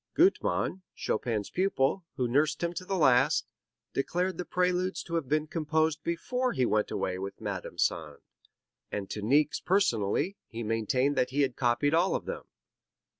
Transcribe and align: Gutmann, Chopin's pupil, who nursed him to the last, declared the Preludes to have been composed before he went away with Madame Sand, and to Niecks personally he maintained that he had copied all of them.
Gutmann, 0.15 0.81
Chopin's 0.95 1.51
pupil, 1.51 2.05
who 2.15 2.27
nursed 2.27 2.63
him 2.63 2.73
to 2.73 2.85
the 2.85 2.95
last, 2.95 3.45
declared 3.93 4.39
the 4.39 4.45
Preludes 4.45 5.03
to 5.03 5.13
have 5.13 5.27
been 5.29 5.45
composed 5.45 6.01
before 6.01 6.53
he 6.53 6.65
went 6.65 6.89
away 6.89 7.19
with 7.19 7.39
Madame 7.39 7.77
Sand, 7.77 8.17
and 8.91 9.11
to 9.11 9.21
Niecks 9.21 9.59
personally 9.59 10.37
he 10.47 10.63
maintained 10.63 11.15
that 11.17 11.29
he 11.29 11.41
had 11.43 11.55
copied 11.55 11.93
all 11.93 12.15
of 12.15 12.25
them. 12.25 12.45